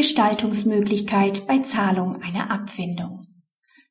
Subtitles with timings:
[0.00, 3.26] Gestaltungsmöglichkeit bei Zahlung einer Abfindung.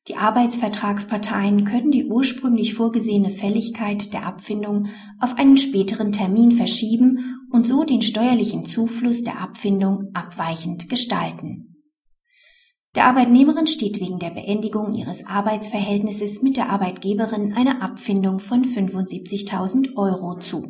[0.08, 4.88] Die Arbeitsvertragsparteien können die ursprünglich vorgesehene Fälligkeit der Abfindung
[5.20, 11.76] auf einen späteren Termin verschieben und so den steuerlichen Zufluss der Abfindung abweichend gestalten.
[12.96, 19.94] Der Arbeitnehmerin steht wegen der Beendigung ihres Arbeitsverhältnisses mit der Arbeitgeberin eine Abfindung von 75.000
[19.94, 20.64] Euro zu.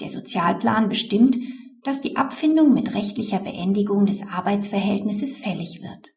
[0.00, 1.36] Der Sozialplan bestimmt,
[1.84, 6.10] dass die Abfindung mit rechtlicher Beendigung des Arbeitsverhältnisses fällig wird.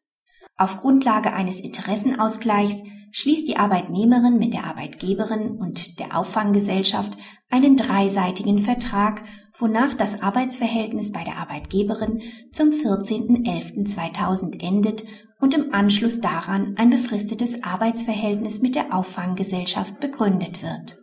[0.56, 7.16] Auf Grundlage eines Interessenausgleichs schließt die Arbeitnehmerin mit der Arbeitgeberin und der Auffanggesellschaft
[7.50, 9.22] einen dreiseitigen Vertrag,
[9.58, 15.04] wonach das Arbeitsverhältnis bei der Arbeitgeberin zum 14.11.2000 endet
[15.40, 20.98] und im Anschluss daran ein befristetes Arbeitsverhältnis mit der Auffanggesellschaft begründet wird.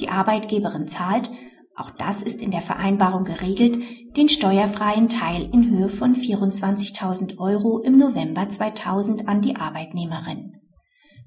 [0.00, 1.30] Die Arbeitgeberin zahlt
[1.76, 3.78] auch das ist in der Vereinbarung geregelt,
[4.16, 10.58] den steuerfreien Teil in Höhe von 24.000 Euro im November 2000 an die Arbeitnehmerin.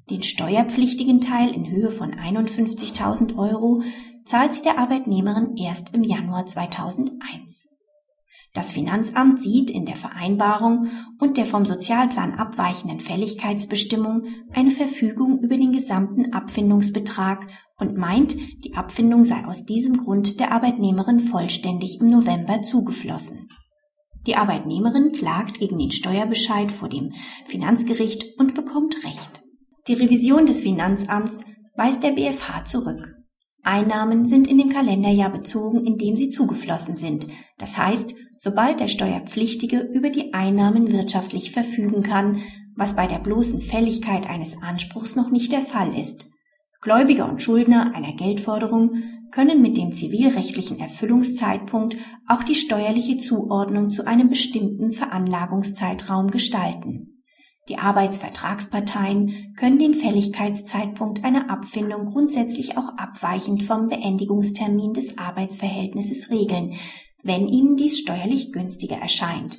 [0.10, 3.82] Den steuerpflichtigen Teil in Höhe von 51.000 Euro
[4.26, 7.68] zahlt sie der Arbeitnehmerin erst im Januar 2001.
[8.54, 15.58] Das Finanzamt sieht in der Vereinbarung und der vom Sozialplan abweichenden Fälligkeitsbestimmung eine Verfügung über
[15.58, 22.08] den gesamten Abfindungsbetrag und meint, die Abfindung sei aus diesem Grund der Arbeitnehmerin vollständig im
[22.10, 23.48] November zugeflossen.
[24.28, 27.12] Die Arbeitnehmerin klagt gegen den Steuerbescheid vor dem
[27.46, 29.42] Finanzgericht und bekommt Recht.
[29.88, 31.40] Die Revision des Finanzamts
[31.76, 33.16] weist der BFH zurück.
[33.64, 37.28] Einnahmen sind in dem Kalenderjahr bezogen, in dem sie zugeflossen sind.
[37.58, 42.40] Das heißt, sobald der Steuerpflichtige über die Einnahmen wirtschaftlich verfügen kann,
[42.76, 46.30] was bei der bloßen Fälligkeit eines Anspruchs noch nicht der Fall ist.
[46.82, 51.96] Gläubiger und Schuldner einer Geldforderung können mit dem zivilrechtlichen Erfüllungszeitpunkt
[52.28, 57.13] auch die steuerliche Zuordnung zu einem bestimmten Veranlagungszeitraum gestalten.
[57.70, 66.74] Die Arbeitsvertragsparteien können den Fälligkeitszeitpunkt einer Abfindung grundsätzlich auch abweichend vom Beendigungstermin des Arbeitsverhältnisses regeln,
[67.24, 69.58] wenn ihnen dies steuerlich günstiger erscheint.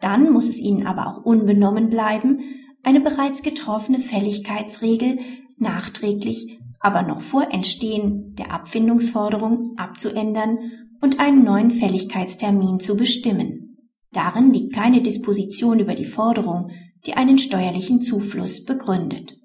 [0.00, 2.40] Dann muss es ihnen aber auch unbenommen bleiben,
[2.82, 5.18] eine bereits getroffene Fälligkeitsregel
[5.58, 10.58] nachträglich aber noch vor Entstehen der Abfindungsforderung abzuändern
[11.00, 13.76] und einen neuen Fälligkeitstermin zu bestimmen.
[14.12, 16.72] Darin liegt keine Disposition über die Forderung,
[17.06, 19.36] die einen steuerlichen Zufluss begründet.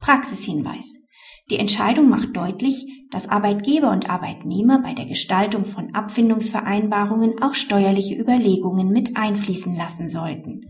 [0.00, 0.98] Praxishinweis.
[1.50, 8.14] Die Entscheidung macht deutlich, dass Arbeitgeber und Arbeitnehmer bei der Gestaltung von Abfindungsvereinbarungen auch steuerliche
[8.14, 10.62] Überlegungen mit einfließen lassen sollten.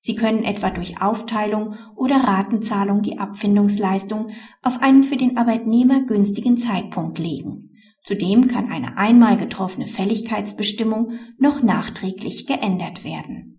[0.00, 4.30] Sie können etwa durch Aufteilung oder Ratenzahlung die Abfindungsleistung
[4.62, 7.70] auf einen für den Arbeitnehmer günstigen Zeitpunkt legen.
[8.04, 13.50] Zudem kann eine einmal getroffene Fälligkeitsbestimmung noch nachträglich geändert werden